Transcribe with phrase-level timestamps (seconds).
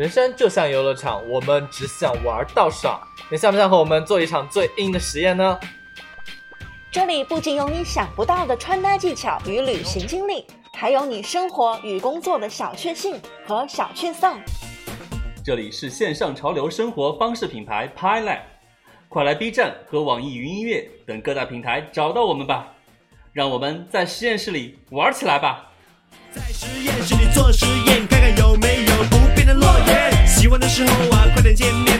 [0.00, 2.98] 人生就像游乐场，我们只想玩到爽。
[3.30, 5.60] 你想不想和我们做一场最硬的实验呢？
[6.90, 14.40] 这里不仅有你想不到的穿搭技巧与旅行经历，还有你生活与工作的小确幸和小确丧。
[15.44, 18.40] 这里是线上潮流生活方式品牌 PiLab，
[19.10, 22.72] 快来 B 站和网易云音乐等各大平台找到我们吧，
[23.34, 25.66] 让我们在实验室里玩起来吧！
[26.32, 27.89] 在实验室里做实验，
[31.54, 31.99] 见面。